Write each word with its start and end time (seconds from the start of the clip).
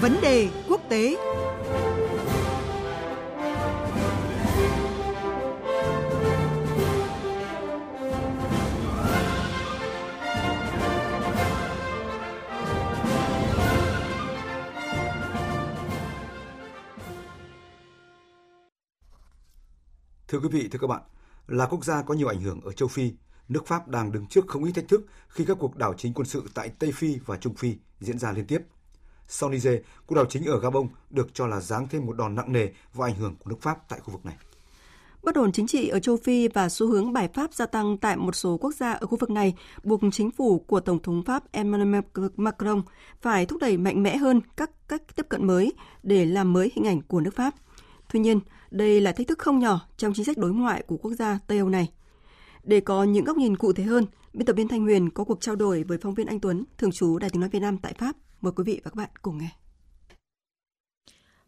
Vấn 0.00 0.16
đề 0.22 0.48
quốc 0.68 0.80
tế 0.88 1.16
Thưa 20.28 20.38
quý 20.38 20.48
vị, 20.52 20.68
thưa 20.72 20.78
các 20.78 20.86
bạn, 20.86 21.02
là 21.46 21.66
quốc 21.66 21.84
gia 21.84 22.02
có 22.02 22.14
nhiều 22.14 22.28
ảnh 22.28 22.40
hưởng 22.40 22.60
ở 22.60 22.72
châu 22.72 22.88
Phi, 22.88 23.12
nước 23.48 23.66
Pháp 23.66 23.88
đang 23.88 24.12
đứng 24.12 24.26
trước 24.26 24.44
không 24.48 24.64
ít 24.64 24.72
thách 24.72 24.88
thức 24.88 25.06
khi 25.28 25.44
các 25.44 25.56
cuộc 25.60 25.76
đảo 25.76 25.94
chính 25.96 26.14
quân 26.14 26.26
sự 26.26 26.44
tại 26.54 26.70
Tây 26.78 26.92
Phi 26.92 27.18
và 27.26 27.36
Trung 27.36 27.54
Phi 27.54 27.76
diễn 28.00 28.18
ra 28.18 28.32
liên 28.32 28.46
tiếp. 28.46 28.58
Sau 29.32 29.50
Niger, 29.50 29.74
cuộc 30.06 30.14
đảo 30.14 30.24
chính 30.28 30.44
ở 30.44 30.60
Gabon 30.60 30.88
được 31.10 31.34
cho 31.34 31.46
là 31.46 31.60
giáng 31.60 31.88
thêm 31.88 32.06
một 32.06 32.16
đòn 32.16 32.34
nặng 32.34 32.52
nề 32.52 32.68
vào 32.94 33.08
ảnh 33.08 33.14
hưởng 33.14 33.36
của 33.36 33.50
nước 33.50 33.56
Pháp 33.60 33.88
tại 33.88 34.00
khu 34.00 34.12
vực 34.12 34.26
này. 34.26 34.34
Bất 35.22 35.34
ổn 35.34 35.52
chính 35.52 35.66
trị 35.66 35.88
ở 35.88 36.00
châu 36.00 36.16
Phi 36.16 36.48
và 36.48 36.68
xu 36.68 36.86
hướng 36.86 37.12
bài 37.12 37.28
pháp 37.34 37.54
gia 37.54 37.66
tăng 37.66 37.98
tại 37.98 38.16
một 38.16 38.36
số 38.36 38.56
quốc 38.56 38.74
gia 38.74 38.92
ở 38.92 39.06
khu 39.06 39.16
vực 39.16 39.30
này 39.30 39.54
buộc 39.82 40.00
chính 40.12 40.30
phủ 40.30 40.58
của 40.58 40.80
Tổng 40.80 41.02
thống 41.02 41.22
Pháp 41.22 41.52
Emmanuel 41.52 42.02
Macron 42.36 42.82
phải 43.20 43.46
thúc 43.46 43.60
đẩy 43.60 43.76
mạnh 43.76 44.02
mẽ 44.02 44.16
hơn 44.16 44.40
các 44.56 44.70
cách 44.88 45.02
tiếp 45.16 45.26
cận 45.28 45.46
mới 45.46 45.72
để 46.02 46.24
làm 46.24 46.52
mới 46.52 46.70
hình 46.74 46.86
ảnh 46.86 47.02
của 47.02 47.20
nước 47.20 47.36
Pháp. 47.36 47.54
Tuy 48.12 48.20
nhiên, 48.20 48.40
đây 48.70 49.00
là 49.00 49.12
thách 49.12 49.28
thức 49.28 49.38
không 49.38 49.58
nhỏ 49.58 49.80
trong 49.96 50.14
chính 50.14 50.24
sách 50.24 50.38
đối 50.38 50.50
ngoại 50.50 50.82
của 50.86 50.96
quốc 50.96 51.12
gia 51.12 51.38
Tây 51.46 51.58
Âu 51.58 51.68
này. 51.68 51.90
Để 52.64 52.80
có 52.80 53.04
những 53.04 53.24
góc 53.24 53.36
nhìn 53.36 53.56
cụ 53.56 53.72
thể 53.72 53.84
hơn, 53.84 54.06
biên 54.32 54.46
tập 54.46 54.52
viên 54.56 54.68
Thanh 54.68 54.84
Huyền 54.84 55.10
có 55.10 55.24
cuộc 55.24 55.40
trao 55.40 55.56
đổi 55.56 55.82
với 55.82 55.98
phóng 55.98 56.14
viên 56.14 56.26
Anh 56.26 56.40
Tuấn, 56.40 56.64
thường 56.78 56.92
trú 56.92 57.18
Đài 57.18 57.30
tiếng 57.30 57.40
nói 57.40 57.50
Việt 57.50 57.60
Nam 57.60 57.78
tại 57.78 57.94
Pháp. 57.98 58.16
Mời 58.40 58.52
quý 58.56 58.64
vị 58.66 58.80
và 58.84 58.90
các 58.90 58.96
bạn 58.96 59.10
cùng 59.22 59.38
nghe. 59.38 59.50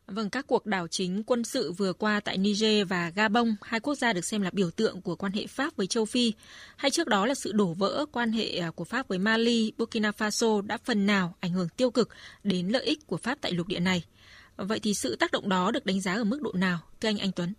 Vâng, 0.07 0.31
các 0.31 0.47
cuộc 0.47 0.67
đảo 0.67 0.89
chính 0.89 1.23
quân 1.25 1.45
sự 1.45 1.73
vừa 1.73 1.93
qua 1.93 2.21
tại 2.21 2.39
Niger 2.39 2.89
và 2.89 3.11
Gabon, 3.11 3.55
hai 3.63 3.81
quốc 3.81 3.95
gia 3.95 4.13
được 4.13 4.25
xem 4.25 4.43
là 4.43 4.51
biểu 4.53 4.71
tượng 4.71 5.03
của 5.03 5.17
quan 5.17 5.33
hệ 5.33 5.47
Pháp 5.47 5.77
với 5.77 5.87
châu 5.87 6.05
Phi, 6.05 6.33
hay 6.77 6.91
trước 6.91 7.09
đó 7.09 7.27
là 7.27 7.35
sự 7.35 7.53
đổ 7.53 7.73
vỡ 7.73 8.07
quan 8.13 8.33
hệ 8.33 8.59
à, 8.59 8.71
của 8.71 8.85
Pháp 8.85 9.09
với 9.09 9.19
Mali, 9.19 9.73
Burkina 9.79 10.11
Faso 10.11 10.61
đã 10.61 10.79
phần 10.85 11.07
nào 11.07 11.35
ảnh 11.41 11.53
hưởng 11.53 11.69
tiêu 11.69 11.91
cực 11.91 12.09
đến 12.45 12.69
lợi 12.69 12.85
ích 12.85 13.07
của 13.07 13.17
Pháp 13.17 13.39
tại 13.41 13.53
lục 13.53 13.69
địa 13.69 13.81
này. 13.81 14.05
Vậy 14.57 14.81
thì 14.81 14.95
sự 14.95 15.17
tác 15.17 15.33
động 15.33 15.49
đó 15.49 15.71
được 15.71 15.87
đánh 15.87 16.01
giá 16.01 16.15
ở 16.15 16.25
mức 16.25 16.43
độ 16.43 16.53
nào, 16.53 16.79
thưa 17.01 17.09
anh 17.09 17.19
Anh 17.19 17.33
Tuấn? 17.33 17.55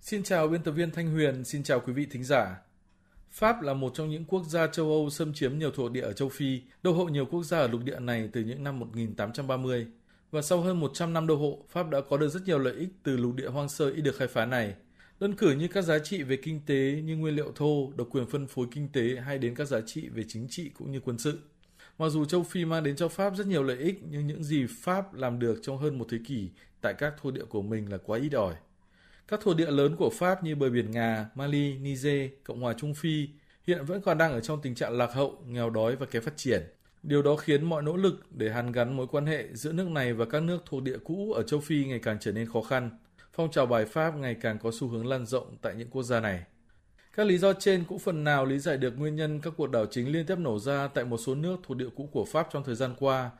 Xin 0.00 0.22
chào 0.22 0.48
biên 0.48 0.62
tập 0.62 0.72
viên 0.72 0.90
Thanh 0.90 1.12
Huyền, 1.12 1.44
xin 1.44 1.62
chào 1.62 1.80
quý 1.80 1.92
vị 1.92 2.06
thính 2.10 2.24
giả. 2.24 2.56
Pháp 3.32 3.62
là 3.62 3.74
một 3.74 3.92
trong 3.94 4.10
những 4.10 4.24
quốc 4.24 4.44
gia 4.46 4.66
châu 4.66 4.88
Âu 4.88 5.10
xâm 5.10 5.34
chiếm 5.34 5.58
nhiều 5.58 5.70
thuộc 5.70 5.92
địa 5.92 6.00
ở 6.00 6.12
châu 6.12 6.28
Phi, 6.28 6.60
đô 6.82 6.92
hộ 6.92 7.04
nhiều 7.04 7.26
quốc 7.26 7.42
gia 7.42 7.58
ở 7.58 7.68
lục 7.68 7.80
địa 7.84 8.00
này 8.00 8.28
từ 8.32 8.40
những 8.40 8.64
năm 8.64 8.78
1830. 8.78 9.86
Và 10.30 10.42
sau 10.42 10.60
hơn 10.60 10.80
100 10.80 11.12
năm 11.12 11.26
đô 11.26 11.36
hộ, 11.36 11.64
Pháp 11.68 11.90
đã 11.90 12.00
có 12.00 12.16
được 12.16 12.28
rất 12.28 12.40
nhiều 12.46 12.58
lợi 12.58 12.74
ích 12.74 12.88
từ 13.02 13.16
lục 13.16 13.34
địa 13.34 13.48
hoang 13.48 13.68
sơ 13.68 13.90
ít 13.90 14.00
được 14.00 14.16
khai 14.16 14.28
phá 14.28 14.46
này. 14.46 14.74
Đơn 15.20 15.34
cử 15.34 15.52
như 15.52 15.68
các 15.68 15.82
giá 15.82 15.98
trị 15.98 16.22
về 16.22 16.36
kinh 16.36 16.60
tế 16.66 17.00
như 17.04 17.16
nguyên 17.16 17.36
liệu 17.36 17.52
thô, 17.54 17.92
độc 17.96 18.08
quyền 18.10 18.26
phân 18.26 18.46
phối 18.46 18.66
kinh 18.70 18.88
tế 18.92 19.16
hay 19.24 19.38
đến 19.38 19.54
các 19.54 19.64
giá 19.64 19.80
trị 19.80 20.08
về 20.08 20.22
chính 20.28 20.46
trị 20.48 20.70
cũng 20.74 20.92
như 20.92 21.00
quân 21.00 21.18
sự. 21.18 21.38
Mặc 21.98 22.08
dù 22.08 22.24
châu 22.24 22.42
Phi 22.42 22.64
mang 22.64 22.82
đến 22.82 22.96
cho 22.96 23.08
Pháp 23.08 23.36
rất 23.36 23.46
nhiều 23.46 23.62
lợi 23.62 23.78
ích, 23.78 24.00
nhưng 24.10 24.26
những 24.26 24.44
gì 24.44 24.66
Pháp 24.82 25.14
làm 25.14 25.38
được 25.38 25.58
trong 25.62 25.78
hơn 25.78 25.98
một 25.98 26.06
thế 26.10 26.18
kỷ 26.26 26.50
tại 26.80 26.94
các 26.98 27.14
thổ 27.22 27.30
địa 27.30 27.44
của 27.44 27.62
mình 27.62 27.92
là 27.92 27.98
quá 27.98 28.18
ít 28.18 28.32
ỏi. 28.32 28.54
Các 29.28 29.40
thổ 29.40 29.54
địa 29.54 29.70
lớn 29.70 29.96
của 29.96 30.10
Pháp 30.10 30.44
như 30.44 30.54
bờ 30.54 30.70
biển 30.70 30.90
Nga, 30.90 31.30
Mali, 31.34 31.78
Niger, 31.78 32.30
Cộng 32.44 32.60
hòa 32.60 32.74
Trung 32.78 32.94
Phi 32.94 33.28
hiện 33.66 33.84
vẫn 33.84 34.02
còn 34.02 34.18
đang 34.18 34.32
ở 34.32 34.40
trong 34.40 34.62
tình 34.62 34.74
trạng 34.74 34.92
lạc 34.92 35.12
hậu, 35.12 35.42
nghèo 35.46 35.70
đói 35.70 35.96
và 35.96 36.06
kém 36.06 36.22
phát 36.22 36.36
triển. 36.36 36.62
Điều 37.02 37.22
đó 37.22 37.36
khiến 37.36 37.64
mọi 37.64 37.82
nỗ 37.82 37.96
lực 37.96 38.26
để 38.30 38.50
hàn 38.50 38.72
gắn 38.72 38.96
mối 38.96 39.06
quan 39.06 39.26
hệ 39.26 39.48
giữa 39.52 39.72
nước 39.72 39.88
này 39.88 40.12
và 40.12 40.24
các 40.24 40.42
nước 40.42 40.62
thuộc 40.66 40.82
địa 40.82 40.98
cũ 41.04 41.32
ở 41.32 41.42
châu 41.42 41.60
Phi 41.60 41.84
ngày 41.84 41.98
càng 41.98 42.16
trở 42.20 42.32
nên 42.32 42.52
khó 42.52 42.62
khăn. 42.62 42.90
Phong 43.32 43.50
trào 43.50 43.66
bài 43.66 43.84
Pháp 43.84 44.16
ngày 44.16 44.36
càng 44.40 44.58
có 44.58 44.70
xu 44.74 44.88
hướng 44.88 45.06
lan 45.06 45.26
rộng 45.26 45.56
tại 45.62 45.74
những 45.74 45.90
quốc 45.90 46.02
gia 46.02 46.20
này. 46.20 46.42
Các 47.16 47.26
lý 47.26 47.38
do 47.38 47.52
trên 47.52 47.84
cũng 47.84 47.98
phần 47.98 48.24
nào 48.24 48.44
lý 48.44 48.58
giải 48.58 48.76
được 48.76 48.98
nguyên 48.98 49.16
nhân 49.16 49.40
các 49.40 49.52
cuộc 49.56 49.70
đảo 49.70 49.86
chính 49.90 50.12
liên 50.12 50.26
tiếp 50.26 50.38
nổ 50.38 50.58
ra 50.58 50.88
tại 50.88 51.04
một 51.04 51.18
số 51.18 51.34
nước 51.34 51.56
thuộc 51.62 51.76
địa 51.76 51.88
cũ 51.96 52.08
của 52.12 52.24
Pháp 52.24 52.48
trong 52.52 52.64
thời 52.64 52.74
gian 52.74 52.94
qua. 52.98 53.30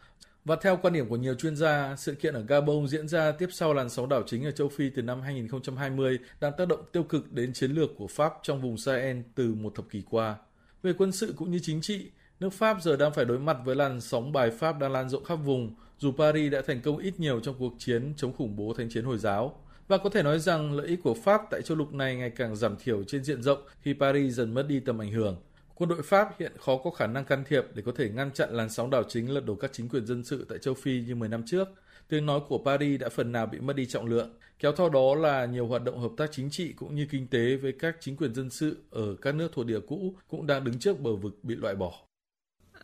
Và 0.45 0.57
theo 0.57 0.79
quan 0.83 0.95
điểm 0.95 1.09
của 1.09 1.17
nhiều 1.17 1.35
chuyên 1.35 1.57
gia, 1.57 1.97
sự 1.97 2.15
kiện 2.15 2.35
ở 2.35 2.43
Gabon 2.49 2.89
diễn 2.89 3.09
ra 3.09 3.33
tiếp 3.33 3.49
sau 3.53 3.75
làn 3.75 3.89
sóng 3.91 4.09
đảo 4.09 4.23
chính 4.27 4.45
ở 4.45 4.51
châu 4.51 4.69
Phi 4.69 4.91
từ 4.91 5.03
năm 5.03 5.21
2020 5.21 6.19
đang 6.41 6.53
tác 6.59 6.69
động 6.69 6.81
tiêu 6.93 7.03
cực 7.03 7.33
đến 7.33 7.53
chiến 7.53 7.71
lược 7.73 7.91
của 7.97 8.07
Pháp 8.07 8.33
trong 8.43 8.61
vùng 8.61 8.79
Sahel 8.79 9.21
từ 9.35 9.55
một 9.55 9.75
thập 9.75 9.85
kỷ 9.91 10.03
qua. 10.11 10.37
Về 10.83 10.93
quân 10.99 11.13
sự 11.13 11.35
cũng 11.37 11.51
như 11.51 11.59
chính 11.63 11.81
trị, 11.81 12.11
nước 12.41 12.53
Pháp 12.53 12.83
giờ 12.83 12.97
đang 12.97 13.13
phải 13.13 13.25
đối 13.25 13.39
mặt 13.39 13.57
với 13.65 13.77
làn 13.77 14.01
sóng 14.01 14.33
bài 14.33 14.51
Pháp 14.51 14.79
đang 14.79 14.93
lan 14.93 15.09
rộng 15.09 15.25
khắp 15.25 15.37
vùng, 15.37 15.75
dù 15.99 16.13
Paris 16.13 16.53
đã 16.53 16.63
thành 16.67 16.81
công 16.81 16.99
ít 16.99 17.21
nhiều 17.21 17.41
trong 17.41 17.55
cuộc 17.59 17.75
chiến 17.79 18.15
chống 18.17 18.33
khủng 18.33 18.57
bố 18.57 18.75
thánh 18.75 18.89
chiến 18.91 19.05
Hồi 19.05 19.19
giáo. 19.19 19.61
Và 19.89 19.99
có 19.99 20.11
thể 20.11 20.23
nói 20.23 20.39
rằng 20.39 20.73
lợi 20.73 20.87
ích 20.87 21.03
của 21.03 21.15
Pháp 21.15 21.41
tại 21.51 21.63
châu 21.63 21.77
lục 21.77 21.93
này 21.93 22.17
ngày 22.17 22.31
càng 22.31 22.57
giảm 22.57 22.77
thiểu 22.85 23.05
trên 23.05 23.25
diện 23.25 23.43
rộng 23.43 23.63
khi 23.81 23.95
Paris 24.01 24.35
dần 24.35 24.55
mất 24.55 24.63
đi 24.69 24.81
tầm 24.81 24.99
ảnh 24.99 25.13
hưởng. 25.13 25.37
Quân 25.82 25.88
đội 25.88 26.03
Pháp 26.03 26.28
hiện 26.38 26.53
khó 26.59 26.76
có 26.76 26.91
khả 26.91 27.06
năng 27.06 27.25
can 27.25 27.44
thiệp 27.48 27.65
để 27.75 27.82
có 27.87 27.93
thể 27.97 28.09
ngăn 28.09 28.31
chặn 28.32 28.48
làn 28.53 28.70
sóng 28.70 28.91
đảo 28.91 29.03
chính 29.09 29.31
lật 29.31 29.44
đổ 29.44 29.54
các 29.54 29.70
chính 29.72 29.88
quyền 29.88 30.06
dân 30.06 30.25
sự 30.25 30.47
tại 30.48 30.59
châu 30.59 30.75
Phi 30.75 31.00
như 31.00 31.15
10 31.15 31.28
năm 31.28 31.43
trước. 31.47 31.69
Tiếng 32.09 32.26
nói 32.26 32.41
của 32.48 32.62
Paris 32.65 33.00
đã 33.00 33.09
phần 33.09 33.32
nào 33.32 33.47
bị 33.47 33.60
mất 33.60 33.76
đi 33.76 33.87
trọng 33.87 34.06
lượng. 34.06 34.34
Kéo 34.59 34.72
theo 34.72 34.88
đó 34.88 35.15
là 35.15 35.47
nhiều 35.47 35.66
hoạt 35.66 35.84
động 35.84 36.00
hợp 36.00 36.10
tác 36.16 36.32
chính 36.32 36.50
trị 36.50 36.72
cũng 36.72 36.94
như 36.94 37.06
kinh 37.10 37.26
tế 37.26 37.56
với 37.56 37.72
các 37.78 37.97
chính 38.00 38.16
quyền 38.16 38.34
dân 38.34 38.50
sự 38.50 38.76
ở 38.91 39.16
các 39.22 39.34
nước 39.34 39.48
thuộc 39.54 39.66
địa 39.66 39.81
cũ 39.88 40.15
cũng 40.28 40.47
đang 40.47 40.65
đứng 40.65 40.78
trước 40.78 41.00
bờ 41.00 41.16
vực 41.16 41.38
bị 41.43 41.54
loại 41.54 41.75
bỏ. 41.75 41.93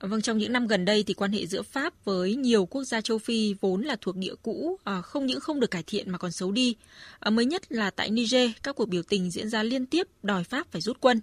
Vâng, 0.00 0.22
trong 0.22 0.38
những 0.38 0.52
năm 0.52 0.66
gần 0.66 0.84
đây 0.84 1.04
thì 1.06 1.14
quan 1.14 1.32
hệ 1.32 1.46
giữa 1.46 1.62
Pháp 1.62 2.04
với 2.04 2.34
nhiều 2.34 2.66
quốc 2.66 2.84
gia 2.84 3.00
châu 3.00 3.18
Phi 3.18 3.54
vốn 3.60 3.82
là 3.82 3.96
thuộc 4.00 4.16
địa 4.16 4.34
cũ 4.42 4.78
à, 4.84 5.00
không 5.00 5.26
những 5.26 5.40
không 5.40 5.60
được 5.60 5.70
cải 5.70 5.82
thiện 5.86 6.10
mà 6.10 6.18
còn 6.18 6.32
xấu 6.32 6.52
đi. 6.52 6.76
À, 7.18 7.30
mới 7.30 7.44
nhất 7.44 7.72
là 7.72 7.90
tại 7.90 8.10
Niger, 8.10 8.50
các 8.62 8.76
cuộc 8.76 8.88
biểu 8.88 9.02
tình 9.02 9.30
diễn 9.30 9.48
ra 9.48 9.62
liên 9.62 9.86
tiếp 9.86 10.06
đòi 10.22 10.44
Pháp 10.44 10.66
phải 10.70 10.80
rút 10.80 10.96
quân. 11.00 11.20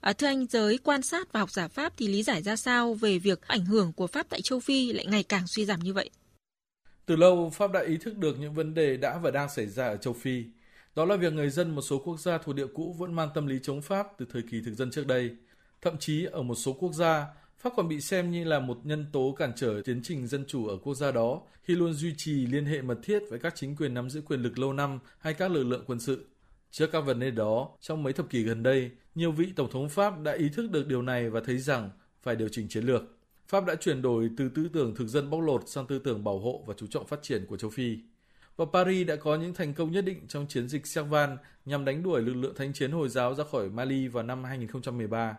À, 0.00 0.12
thưa 0.12 0.26
anh, 0.26 0.46
giới 0.46 0.78
quan 0.78 1.02
sát 1.02 1.32
và 1.32 1.40
học 1.40 1.50
giả 1.50 1.68
Pháp 1.68 1.92
thì 1.96 2.08
lý 2.08 2.22
giải 2.22 2.42
ra 2.42 2.56
sao 2.56 2.94
về 2.94 3.18
việc 3.18 3.42
ảnh 3.46 3.64
hưởng 3.64 3.92
của 3.92 4.06
Pháp 4.06 4.26
tại 4.28 4.40
châu 4.42 4.60
Phi 4.60 4.92
lại 4.92 5.06
ngày 5.06 5.22
càng 5.22 5.46
suy 5.46 5.64
giảm 5.64 5.80
như 5.80 5.92
vậy? 5.92 6.10
Từ 7.06 7.16
lâu, 7.16 7.50
Pháp 7.50 7.72
đã 7.72 7.80
ý 7.80 7.96
thức 7.96 8.16
được 8.16 8.36
những 8.40 8.54
vấn 8.54 8.74
đề 8.74 8.96
đã 8.96 9.18
và 9.18 9.30
đang 9.30 9.48
xảy 9.48 9.66
ra 9.66 9.88
ở 9.88 9.96
châu 9.96 10.14
Phi. 10.14 10.44
Đó 10.96 11.04
là 11.04 11.16
việc 11.16 11.32
người 11.32 11.50
dân 11.50 11.74
một 11.74 11.82
số 11.82 11.98
quốc 11.98 12.20
gia 12.20 12.38
thuộc 12.38 12.54
địa 12.54 12.66
cũ 12.74 12.96
vẫn 12.98 13.14
mang 13.14 13.28
tâm 13.34 13.46
lý 13.46 13.58
chống 13.62 13.82
Pháp 13.82 14.06
từ 14.18 14.26
thời 14.32 14.42
kỳ 14.50 14.60
thực 14.64 14.74
dân 14.74 14.90
trước 14.90 15.06
đây. 15.06 15.30
Thậm 15.82 15.98
chí 15.98 16.24
ở 16.24 16.42
một 16.42 16.54
số 16.54 16.72
quốc 16.72 16.92
gia, 16.92 17.26
Pháp 17.58 17.72
còn 17.76 17.88
bị 17.88 18.00
xem 18.00 18.30
như 18.30 18.44
là 18.44 18.60
một 18.60 18.78
nhân 18.84 19.06
tố 19.12 19.34
cản 19.38 19.52
trở 19.56 19.82
tiến 19.84 20.00
trình 20.04 20.26
dân 20.26 20.44
chủ 20.48 20.66
ở 20.66 20.76
quốc 20.76 20.94
gia 20.94 21.10
đó 21.10 21.42
khi 21.62 21.74
luôn 21.74 21.92
duy 21.92 22.14
trì 22.16 22.46
liên 22.46 22.66
hệ 22.66 22.82
mật 22.82 22.98
thiết 23.02 23.22
với 23.30 23.38
các 23.38 23.54
chính 23.56 23.76
quyền 23.76 23.94
nắm 23.94 24.10
giữ 24.10 24.20
quyền 24.20 24.42
lực 24.42 24.58
lâu 24.58 24.72
năm 24.72 24.98
hay 25.18 25.34
các 25.34 25.50
lực 25.50 25.64
lượng 25.64 25.84
quân 25.86 26.00
sự. 26.00 26.26
Trước 26.70 26.86
các 26.92 27.00
vấn 27.00 27.20
đề 27.20 27.30
đó, 27.30 27.68
trong 27.80 28.02
mấy 28.02 28.12
thập 28.12 28.30
kỷ 28.30 28.42
gần 28.42 28.62
đây, 28.62 28.90
nhiều 29.14 29.32
vị 29.32 29.52
tổng 29.56 29.70
thống 29.70 29.88
Pháp 29.88 30.22
đã 30.22 30.32
ý 30.32 30.48
thức 30.48 30.70
được 30.70 30.86
điều 30.86 31.02
này 31.02 31.30
và 31.30 31.40
thấy 31.44 31.58
rằng 31.58 31.90
phải 32.22 32.36
điều 32.36 32.48
chỉnh 32.48 32.68
chiến 32.68 32.84
lược. 32.84 33.02
Pháp 33.48 33.66
đã 33.66 33.74
chuyển 33.74 34.02
đổi 34.02 34.30
từ 34.36 34.48
tư 34.48 34.68
tưởng 34.72 34.94
thực 34.94 35.08
dân 35.08 35.30
bóc 35.30 35.40
lột 35.40 35.62
sang 35.66 35.86
tư 35.86 35.98
tưởng 35.98 36.24
bảo 36.24 36.38
hộ 36.38 36.64
và 36.66 36.74
chú 36.76 36.86
trọng 36.86 37.06
phát 37.06 37.22
triển 37.22 37.46
của 37.46 37.56
châu 37.56 37.70
Phi. 37.70 37.98
Và 38.56 38.64
Paris 38.72 39.06
đã 39.06 39.16
có 39.16 39.36
những 39.36 39.54
thành 39.54 39.74
công 39.74 39.92
nhất 39.92 40.04
định 40.04 40.26
trong 40.28 40.46
chiến 40.48 40.68
dịch 40.68 40.86
Servan 40.86 41.36
nhằm 41.64 41.84
đánh 41.84 42.02
đuổi 42.02 42.22
lực 42.22 42.34
lượng 42.34 42.54
thánh 42.54 42.72
chiến 42.72 42.90
Hồi 42.90 43.08
giáo 43.08 43.34
ra 43.34 43.44
khỏi 43.44 43.68
Mali 43.68 44.08
vào 44.08 44.22
năm 44.22 44.44
2013. 44.44 45.36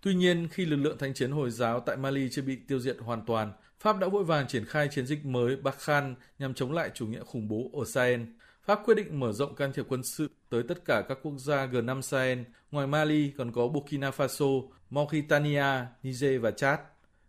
Tuy 0.00 0.14
nhiên, 0.14 0.48
khi 0.50 0.66
lực 0.66 0.76
lượng 0.76 0.98
thánh 0.98 1.14
chiến 1.14 1.30
Hồi 1.30 1.50
giáo 1.50 1.80
tại 1.80 1.96
Mali 1.96 2.28
chưa 2.30 2.42
bị 2.42 2.56
tiêu 2.68 2.80
diệt 2.80 2.96
hoàn 3.00 3.26
toàn, 3.26 3.52
Pháp 3.80 3.98
đã 3.98 4.08
vội 4.08 4.24
vàng 4.24 4.48
triển 4.48 4.64
khai 4.64 4.88
chiến 4.92 5.06
dịch 5.06 5.24
mới 5.24 5.56
Bakhan 5.56 6.14
nhằm 6.38 6.54
chống 6.54 6.72
lại 6.72 6.90
chủ 6.94 7.06
nghĩa 7.06 7.24
khủng 7.24 7.48
bố 7.48 7.70
ở 7.72 7.84
Sahel. 7.84 8.20
Pháp 8.66 8.80
quyết 8.84 8.94
định 8.94 9.20
mở 9.20 9.32
rộng 9.32 9.54
can 9.54 9.72
thiệp 9.72 9.86
quân 9.88 10.02
sự 10.02 10.30
tới 10.50 10.62
tất 10.62 10.84
cả 10.84 11.04
các 11.08 11.18
quốc 11.22 11.38
gia 11.38 11.66
G5 11.66 12.00
Sahel, 12.00 12.38
ngoài 12.70 12.86
Mali 12.86 13.32
còn 13.38 13.52
có 13.52 13.68
Burkina 13.68 14.10
Faso, 14.10 14.68
Mauritania, 14.90 15.86
Niger 16.02 16.40
và 16.42 16.50
Chad. 16.50 16.78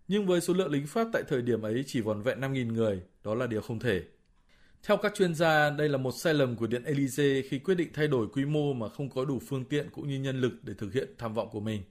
Nhưng 0.08 0.26
với 0.26 0.42
số 0.42 0.54
lượng 0.54 0.72
lính 0.72 0.88
Pháp 0.88 1.08
tại 1.14 1.24
thời 1.28 1.42
điểm 1.42 1.62
ấy 1.62 1.84
chỉ 1.88 2.02
vòn 2.02 2.22
vẹn 2.22 2.40
5.000 2.40 2.74
người, 2.74 3.02
đó 3.24 3.36
là 3.36 3.48
điều 3.48 3.62
không 3.62 3.80
thể. 3.80 4.04
Theo 4.84 4.98
các 4.98 5.14
chuyên 5.16 5.36
gia, 5.36 5.70
đây 5.70 5.90
là 5.90 5.98
một 5.98 6.12
sai 6.12 6.34
lầm 6.34 6.56
của 6.56 6.68
Điện 6.68 6.84
Elysee 6.84 7.42
khi 7.42 7.60
quyết 7.60 7.76
định 7.76 7.90
thay 7.94 8.08
đổi 8.08 8.28
quy 8.28 8.46
mô 8.46 8.74
mà 8.74 8.90
không 8.90 9.10
có 9.10 9.26
đủ 9.26 9.40
phương 9.48 9.66
tiện 9.66 9.90
cũng 9.90 10.08
như 10.08 10.20
nhân 10.20 10.42
lực 10.42 10.54
để 10.64 10.74
thực 10.78 10.94
hiện 10.94 11.08
tham 11.18 11.34
vọng 11.34 11.50
của 11.52 11.60
mình. 11.60 11.82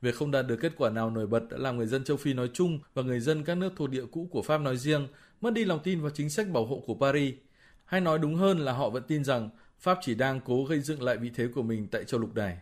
Việc 0.00 0.14
không 0.14 0.30
đạt 0.30 0.46
được 0.46 0.56
kết 0.60 0.72
quả 0.76 0.90
nào 0.90 1.10
nổi 1.10 1.26
bật 1.26 1.42
đã 1.50 1.56
làm 1.58 1.76
người 1.76 1.86
dân 1.86 2.04
châu 2.04 2.16
Phi 2.16 2.34
nói 2.34 2.50
chung 2.52 2.78
và 2.94 3.02
người 3.02 3.20
dân 3.20 3.44
các 3.44 3.54
nước 3.54 3.72
thuộc 3.76 3.90
địa 3.90 4.04
cũ 4.12 4.28
của 4.30 4.42
Pháp 4.42 4.58
nói 4.58 4.76
riêng 4.76 5.06
mất 5.40 5.52
đi 5.52 5.64
lòng 5.64 5.80
tin 5.84 6.00
vào 6.00 6.10
chính 6.10 6.30
sách 6.30 6.48
bảo 6.48 6.66
hộ 6.66 6.82
của 6.86 6.94
Paris. 6.94 7.34
Hay 7.84 8.00
nói 8.00 8.18
đúng 8.18 8.34
hơn 8.34 8.58
là 8.58 8.72
họ 8.72 8.90
vẫn 8.90 9.02
tin 9.08 9.24
rằng 9.24 9.50
Pháp 9.80 9.98
chỉ 10.02 10.14
đang 10.14 10.40
cố 10.40 10.64
gây 10.64 10.80
dựng 10.80 11.02
lại 11.02 11.16
vị 11.16 11.30
thế 11.34 11.48
của 11.54 11.62
mình 11.62 11.88
tại 11.90 12.04
châu 12.04 12.20
lục 12.20 12.34
này. 12.34 12.58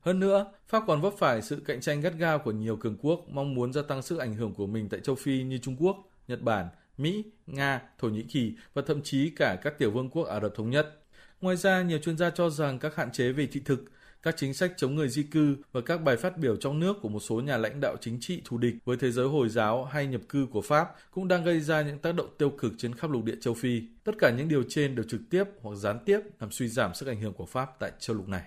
Hơn 0.00 0.20
nữa, 0.20 0.52
Pháp 0.68 0.82
còn 0.86 1.00
vấp 1.00 1.12
phải 1.18 1.42
sự 1.42 1.62
cạnh 1.66 1.80
tranh 1.80 2.00
gắt 2.00 2.14
gao 2.18 2.38
của 2.38 2.52
nhiều 2.52 2.76
cường 2.76 2.96
quốc 3.02 3.24
mong 3.30 3.54
muốn 3.54 3.72
gia 3.72 3.82
tăng 3.82 4.02
sức 4.02 4.18
ảnh 4.18 4.34
hưởng 4.34 4.54
của 4.54 4.66
mình 4.66 4.88
tại 4.88 5.00
châu 5.00 5.14
Phi 5.14 5.42
như 5.42 5.58
Trung 5.58 5.76
Quốc, 5.78 5.96
Nhật 6.28 6.42
Bản, 6.42 6.68
Mỹ, 6.98 7.24
Nga, 7.46 7.82
Thổ 7.98 8.08
Nhĩ 8.08 8.22
Kỳ 8.22 8.54
và 8.74 8.82
thậm 8.86 9.02
chí 9.02 9.30
cả 9.30 9.58
các 9.62 9.78
tiểu 9.78 9.90
vương 9.90 10.10
quốc 10.10 10.24
Ả 10.24 10.40
Rập 10.40 10.54
Thống 10.54 10.70
Nhất. 10.70 11.00
Ngoài 11.40 11.56
ra, 11.56 11.82
nhiều 11.82 11.98
chuyên 11.98 12.18
gia 12.18 12.30
cho 12.30 12.50
rằng 12.50 12.78
các 12.78 12.96
hạn 12.96 13.12
chế 13.12 13.32
về 13.32 13.46
thị 13.46 13.60
thực, 13.64 13.84
các 14.24 14.34
chính 14.36 14.54
sách 14.54 14.72
chống 14.76 14.94
người 14.94 15.08
di 15.08 15.22
cư 15.22 15.56
và 15.72 15.80
các 15.80 16.02
bài 16.02 16.16
phát 16.16 16.38
biểu 16.38 16.56
trong 16.56 16.80
nước 16.80 16.96
của 17.02 17.08
một 17.08 17.20
số 17.20 17.34
nhà 17.34 17.56
lãnh 17.56 17.80
đạo 17.80 17.96
chính 18.00 18.18
trị 18.20 18.42
thù 18.44 18.58
địch 18.58 18.74
với 18.84 18.96
thế 18.96 19.10
giới 19.10 19.28
Hồi 19.28 19.48
giáo 19.48 19.84
hay 19.84 20.06
nhập 20.06 20.20
cư 20.28 20.46
của 20.50 20.60
Pháp 20.60 20.88
cũng 21.10 21.28
đang 21.28 21.44
gây 21.44 21.60
ra 21.60 21.82
những 21.82 21.98
tác 21.98 22.14
động 22.14 22.34
tiêu 22.38 22.50
cực 22.50 22.72
trên 22.78 22.94
khắp 22.94 23.10
lục 23.10 23.24
địa 23.24 23.36
châu 23.40 23.54
Phi. 23.54 23.82
Tất 24.04 24.12
cả 24.18 24.30
những 24.30 24.48
điều 24.48 24.62
trên 24.68 24.94
đều 24.94 25.04
trực 25.08 25.20
tiếp 25.30 25.44
hoặc 25.62 25.76
gián 25.76 25.98
tiếp 26.04 26.20
làm 26.40 26.50
suy 26.50 26.68
giảm 26.68 26.94
sức 26.94 27.08
ảnh 27.08 27.20
hưởng 27.20 27.32
của 27.32 27.46
Pháp 27.46 27.68
tại 27.78 27.92
châu 27.98 28.16
lục 28.16 28.28
này. 28.28 28.42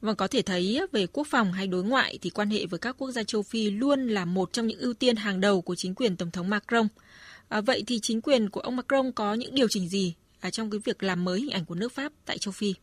Và 0.00 0.14
có 0.14 0.28
thể 0.28 0.42
thấy 0.42 0.80
về 0.92 1.06
quốc 1.06 1.26
phòng 1.30 1.52
hay 1.52 1.66
đối 1.66 1.84
ngoại 1.84 2.18
thì 2.22 2.30
quan 2.30 2.50
hệ 2.50 2.66
với 2.66 2.78
các 2.78 2.96
quốc 2.98 3.10
gia 3.10 3.22
châu 3.22 3.42
Phi 3.42 3.70
luôn 3.70 4.08
là 4.08 4.24
một 4.24 4.52
trong 4.52 4.66
những 4.66 4.78
ưu 4.78 4.94
tiên 4.94 5.16
hàng 5.16 5.40
đầu 5.40 5.62
của 5.62 5.74
chính 5.74 5.94
quyền 5.94 6.16
Tổng 6.16 6.30
thống 6.30 6.50
Macron. 6.50 6.88
À, 7.48 7.60
vậy 7.60 7.84
thì 7.86 7.98
chính 8.02 8.20
quyền 8.20 8.50
của 8.50 8.60
ông 8.60 8.76
Macron 8.76 9.12
có 9.12 9.34
những 9.34 9.54
điều 9.54 9.68
chỉnh 9.68 9.88
gì 9.88 10.14
à, 10.40 10.50
trong 10.50 10.70
cái 10.70 10.80
việc 10.84 11.02
làm 11.02 11.24
mới 11.24 11.40
hình 11.40 11.50
ảnh 11.50 11.64
của 11.64 11.74
nước 11.74 11.92
Pháp 11.92 12.12
tại 12.26 12.38
châu 12.38 12.52
Phi? 12.52 12.74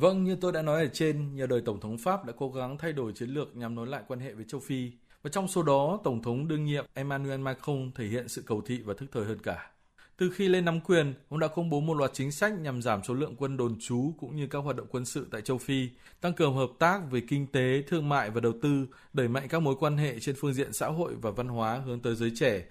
Vâng, 0.00 0.24
như 0.24 0.36
tôi 0.36 0.52
đã 0.52 0.62
nói 0.62 0.82
ở 0.82 0.88
trên, 0.92 1.34
nhờ 1.34 1.46
đời 1.46 1.62
Tổng 1.64 1.80
thống 1.80 1.98
Pháp 1.98 2.24
đã 2.24 2.32
cố 2.36 2.50
gắng 2.50 2.78
thay 2.78 2.92
đổi 2.92 3.12
chiến 3.12 3.30
lược 3.30 3.56
nhằm 3.56 3.74
nối 3.74 3.86
lại 3.86 4.02
quan 4.08 4.20
hệ 4.20 4.32
với 4.32 4.44
châu 4.48 4.60
Phi. 4.60 4.90
Và 5.22 5.30
trong 5.30 5.48
số 5.48 5.62
đó, 5.62 6.00
Tổng 6.04 6.22
thống 6.22 6.48
đương 6.48 6.64
nhiệm 6.64 6.86
Emmanuel 6.94 7.40
Macron 7.40 7.90
thể 7.94 8.06
hiện 8.06 8.28
sự 8.28 8.42
cầu 8.46 8.62
thị 8.66 8.80
và 8.84 8.94
thức 8.98 9.06
thời 9.12 9.24
hơn 9.24 9.38
cả. 9.42 9.70
Từ 10.16 10.30
khi 10.30 10.48
lên 10.48 10.64
nắm 10.64 10.80
quyền, 10.80 11.14
ông 11.28 11.38
đã 11.38 11.48
công 11.48 11.70
bố 11.70 11.80
một 11.80 11.94
loạt 11.94 12.10
chính 12.14 12.32
sách 12.32 12.52
nhằm 12.60 12.82
giảm 12.82 13.04
số 13.04 13.14
lượng 13.14 13.34
quân 13.38 13.56
đồn 13.56 13.76
trú 13.80 14.12
cũng 14.18 14.36
như 14.36 14.46
các 14.46 14.58
hoạt 14.58 14.76
động 14.76 14.86
quân 14.90 15.04
sự 15.04 15.26
tại 15.30 15.40
châu 15.40 15.58
Phi, 15.58 15.88
tăng 16.20 16.32
cường 16.32 16.54
hợp 16.54 16.70
tác 16.78 17.00
về 17.10 17.20
kinh 17.28 17.46
tế, 17.46 17.82
thương 17.86 18.08
mại 18.08 18.30
và 18.30 18.40
đầu 18.40 18.52
tư, 18.62 18.86
đẩy 19.12 19.28
mạnh 19.28 19.48
các 19.48 19.62
mối 19.62 19.74
quan 19.80 19.96
hệ 19.96 20.20
trên 20.20 20.34
phương 20.38 20.54
diện 20.54 20.72
xã 20.72 20.86
hội 20.86 21.14
và 21.22 21.30
văn 21.30 21.48
hóa 21.48 21.78
hướng 21.86 22.00
tới 22.00 22.14
giới 22.14 22.32
trẻ. 22.34 22.64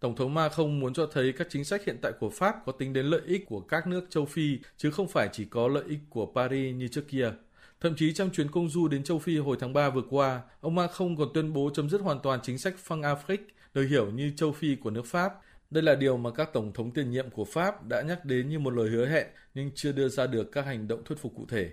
Tổng 0.00 0.16
thống 0.16 0.34
Macron 0.34 0.80
muốn 0.80 0.94
cho 0.94 1.06
thấy 1.06 1.32
các 1.32 1.46
chính 1.50 1.64
sách 1.64 1.84
hiện 1.84 1.96
tại 2.02 2.12
của 2.20 2.30
Pháp 2.30 2.56
có 2.66 2.72
tính 2.72 2.92
đến 2.92 3.06
lợi 3.06 3.20
ích 3.26 3.46
của 3.46 3.60
các 3.60 3.86
nước 3.86 4.06
châu 4.10 4.26
Phi 4.26 4.58
chứ 4.76 4.90
không 4.90 5.08
phải 5.08 5.28
chỉ 5.32 5.44
có 5.44 5.68
lợi 5.68 5.84
ích 5.88 5.98
của 6.10 6.32
Paris 6.34 6.74
như 6.74 6.88
trước 6.88 7.08
kia. 7.08 7.32
Thậm 7.80 7.94
chí 7.96 8.12
trong 8.12 8.30
chuyến 8.30 8.50
công 8.50 8.68
du 8.68 8.88
đến 8.88 9.02
châu 9.02 9.18
Phi 9.18 9.38
hồi 9.38 9.56
tháng 9.60 9.72
3 9.72 9.90
vừa 9.90 10.02
qua, 10.10 10.40
ông 10.60 10.74
Macron 10.74 11.16
còn 11.16 11.28
tuyên 11.34 11.52
bố 11.52 11.70
chấm 11.74 11.90
dứt 11.90 12.00
hoàn 12.00 12.20
toàn 12.20 12.40
chính 12.42 12.58
sách 12.58 12.74
phăng 12.78 13.02
Afrique, 13.02 13.46
được 13.74 13.86
hiểu 13.86 14.10
như 14.10 14.32
châu 14.36 14.52
Phi 14.52 14.76
của 14.76 14.90
nước 14.90 15.06
Pháp, 15.06 15.32
đây 15.70 15.82
là 15.82 15.94
điều 15.94 16.16
mà 16.16 16.30
các 16.30 16.52
tổng 16.52 16.72
thống 16.72 16.90
tiền 16.90 17.10
nhiệm 17.10 17.30
của 17.30 17.44
Pháp 17.44 17.84
đã 17.84 18.02
nhắc 18.02 18.24
đến 18.24 18.48
như 18.48 18.58
một 18.58 18.70
lời 18.70 18.88
hứa 18.88 19.06
hẹn 19.06 19.26
nhưng 19.54 19.70
chưa 19.74 19.92
đưa 19.92 20.08
ra 20.08 20.26
được 20.26 20.52
các 20.52 20.66
hành 20.66 20.88
động 20.88 21.04
thuyết 21.04 21.18
phục 21.18 21.32
cụ 21.36 21.46
thể. 21.48 21.70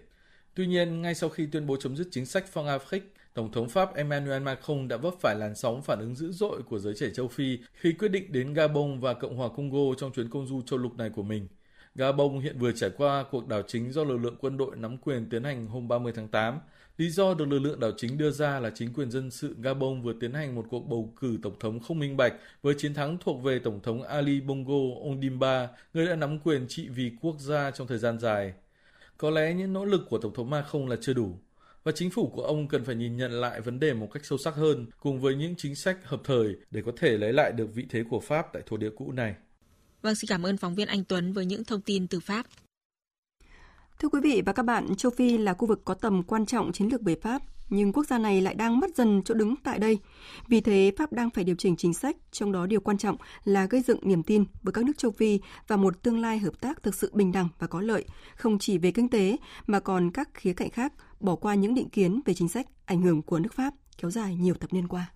Tuy 0.55 0.67
nhiên, 0.67 1.01
ngay 1.01 1.15
sau 1.15 1.29
khi 1.29 1.45
tuyên 1.45 1.67
bố 1.67 1.77
chấm 1.77 1.95
dứt 1.95 2.07
chính 2.11 2.25
sách 2.25 2.45
phong 2.47 2.65
Afrique, 2.65 2.99
Tổng 3.33 3.51
thống 3.51 3.69
Pháp 3.69 3.95
Emmanuel 3.95 4.41
Macron 4.41 4.87
đã 4.87 4.97
vấp 4.97 5.13
phải 5.21 5.35
làn 5.35 5.55
sóng 5.55 5.81
phản 5.81 5.99
ứng 5.99 6.15
dữ 6.15 6.31
dội 6.31 6.61
của 6.61 6.79
giới 6.79 6.93
trẻ 6.93 7.09
châu 7.13 7.27
Phi 7.27 7.57
khi 7.73 7.93
quyết 7.93 8.07
định 8.07 8.31
đến 8.31 8.53
Gabon 8.53 8.99
và 8.99 9.13
Cộng 9.13 9.37
hòa 9.37 9.49
Congo 9.57 9.95
trong 9.97 10.11
chuyến 10.11 10.29
công 10.29 10.47
du 10.47 10.61
châu 10.61 10.79
lục 10.79 10.97
này 10.97 11.09
của 11.09 11.23
mình. 11.23 11.47
Gabon 11.95 12.39
hiện 12.39 12.59
vừa 12.59 12.71
trải 12.71 12.89
qua 12.97 13.25
cuộc 13.31 13.47
đảo 13.47 13.61
chính 13.67 13.91
do 13.91 14.03
lực 14.03 14.17
lượng 14.17 14.35
quân 14.39 14.57
đội 14.57 14.75
nắm 14.75 14.97
quyền 14.97 15.29
tiến 15.29 15.43
hành 15.43 15.67
hôm 15.67 15.87
30 15.87 16.13
tháng 16.15 16.27
8, 16.27 16.59
Lý 16.97 17.09
do 17.09 17.33
được 17.33 17.45
lực 17.45 17.59
lượng 17.59 17.79
đảo 17.79 17.91
chính 17.97 18.17
đưa 18.17 18.31
ra 18.31 18.59
là 18.59 18.69
chính 18.75 18.93
quyền 18.93 19.11
dân 19.11 19.31
sự 19.31 19.55
Gabon 19.61 20.01
vừa 20.01 20.13
tiến 20.19 20.33
hành 20.33 20.55
một 20.55 20.65
cuộc 20.69 20.79
bầu 20.89 21.13
cử 21.21 21.37
tổng 21.43 21.59
thống 21.59 21.79
không 21.79 21.99
minh 21.99 22.17
bạch 22.17 22.33
với 22.61 22.75
chiến 22.77 22.93
thắng 22.93 23.17
thuộc 23.17 23.43
về 23.43 23.59
tổng 23.59 23.79
thống 23.83 24.03
Ali 24.03 24.41
Bongo 24.41 25.09
Ondimba, 25.09 25.67
người 25.93 26.05
đã 26.05 26.15
nắm 26.15 26.39
quyền 26.39 26.65
trị 26.67 26.87
vì 26.89 27.11
quốc 27.21 27.35
gia 27.39 27.71
trong 27.71 27.87
thời 27.87 27.97
gian 27.97 28.19
dài. 28.19 28.53
Có 29.17 29.29
lẽ 29.29 29.53
những 29.53 29.73
nỗ 29.73 29.85
lực 29.85 30.01
của 30.09 30.17
tổng 30.17 30.33
thống 30.33 30.49
Macron 30.49 30.87
là 30.87 30.95
chưa 31.01 31.13
đủ 31.13 31.39
và 31.83 31.91
chính 31.95 32.09
phủ 32.09 32.29
của 32.35 32.43
ông 32.43 32.67
cần 32.67 32.83
phải 32.83 32.95
nhìn 32.95 33.17
nhận 33.17 33.31
lại 33.31 33.61
vấn 33.61 33.79
đề 33.79 33.93
một 33.93 34.09
cách 34.11 34.25
sâu 34.25 34.37
sắc 34.37 34.55
hơn 34.55 34.85
cùng 34.99 35.19
với 35.19 35.35
những 35.35 35.55
chính 35.57 35.75
sách 35.75 35.97
hợp 36.03 36.21
thời 36.23 36.55
để 36.71 36.81
có 36.85 36.91
thể 36.97 37.17
lấy 37.17 37.33
lại 37.33 37.51
được 37.51 37.67
vị 37.73 37.85
thế 37.89 38.03
của 38.09 38.19
Pháp 38.19 38.45
tại 38.53 38.63
thổ 38.65 38.77
địa 38.77 38.89
cũ 38.95 39.11
này. 39.11 39.35
Vâng, 40.01 40.15
xin 40.15 40.27
cảm 40.27 40.43
ơn 40.43 40.57
phóng 40.57 40.75
viên 40.75 40.87
Anh 40.87 41.03
Tuấn 41.03 41.33
với 41.33 41.45
những 41.45 41.63
thông 41.63 41.81
tin 41.81 42.07
từ 42.07 42.19
Pháp. 42.19 42.45
Thưa 43.99 44.09
quý 44.09 44.19
vị 44.23 44.41
và 44.45 44.53
các 44.53 44.63
bạn, 44.63 44.95
châu 44.95 45.11
Phi 45.11 45.37
là 45.37 45.53
khu 45.53 45.67
vực 45.67 45.81
có 45.85 45.93
tầm 45.93 46.23
quan 46.23 46.45
trọng 46.45 46.71
chiến 46.71 46.89
lược 46.91 47.01
về 47.01 47.15
Pháp, 47.21 47.41
nhưng 47.69 47.93
quốc 47.93 48.07
gia 48.07 48.17
này 48.17 48.41
lại 48.41 48.55
đang 48.55 48.79
mất 48.79 48.95
dần 48.95 49.21
chỗ 49.25 49.33
đứng 49.33 49.55
tại 49.63 49.79
đây. 49.79 49.99
Vì 50.47 50.61
thế, 50.61 50.91
Pháp 50.97 51.13
đang 51.13 51.29
phải 51.29 51.43
điều 51.43 51.55
chỉnh 51.55 51.75
chính 51.75 51.93
sách, 51.93 52.17
trong 52.31 52.51
đó 52.51 52.65
điều 52.65 52.79
quan 52.79 52.97
trọng 52.97 53.17
là 53.43 53.65
gây 53.65 53.81
dựng 53.81 53.99
niềm 54.01 54.23
tin 54.23 54.43
với 54.63 54.73
các 54.73 54.85
nước 54.85 54.97
châu 54.97 55.11
Phi 55.11 55.39
và 55.67 55.75
một 55.75 56.03
tương 56.03 56.19
lai 56.19 56.39
hợp 56.39 56.61
tác 56.61 56.83
thực 56.83 56.95
sự 56.95 57.11
bình 57.13 57.31
đẳng 57.31 57.47
và 57.59 57.67
có 57.67 57.81
lợi, 57.81 58.05
không 58.35 58.59
chỉ 58.59 58.77
về 58.77 58.91
kinh 58.91 59.09
tế 59.09 59.37
mà 59.67 59.79
còn 59.79 60.11
các 60.11 60.29
khía 60.33 60.53
cạnh 60.53 60.69
khác, 60.69 60.93
bỏ 61.19 61.35
qua 61.35 61.55
những 61.55 61.75
định 61.75 61.89
kiến 61.89 62.21
về 62.25 62.33
chính 62.33 62.49
sách 62.49 62.67
ảnh 62.85 63.01
hưởng 63.01 63.21
của 63.21 63.39
nước 63.39 63.53
Pháp 63.53 63.73
kéo 63.97 64.11
dài 64.11 64.35
nhiều 64.35 64.53
thập 64.53 64.73
niên 64.73 64.87
qua. 64.87 65.11